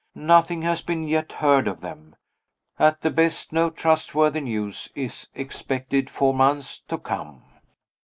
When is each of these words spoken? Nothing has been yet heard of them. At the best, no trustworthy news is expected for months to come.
Nothing 0.15 0.63
has 0.63 0.81
been 0.81 1.07
yet 1.07 1.31
heard 1.33 1.67
of 1.67 1.81
them. 1.81 2.15
At 2.79 3.01
the 3.01 3.11
best, 3.11 3.53
no 3.53 3.69
trustworthy 3.69 4.41
news 4.41 4.89
is 4.95 5.27
expected 5.35 6.09
for 6.09 6.33
months 6.33 6.79
to 6.87 6.97
come. 6.97 7.43